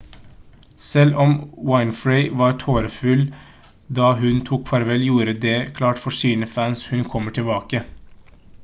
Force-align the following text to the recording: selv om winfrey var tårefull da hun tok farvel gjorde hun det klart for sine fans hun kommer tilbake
selv 0.85 1.17
om 1.23 1.33
winfrey 1.71 2.23
var 2.39 2.55
tårefull 2.63 3.21
da 4.01 4.09
hun 4.23 4.41
tok 4.51 4.73
farvel 4.73 5.07
gjorde 5.11 5.35
hun 5.37 5.41
det 5.45 5.55
klart 5.79 6.03
for 6.07 6.19
sine 6.23 6.53
fans 6.57 6.87
hun 6.95 7.07
kommer 7.15 7.39
tilbake 7.39 7.85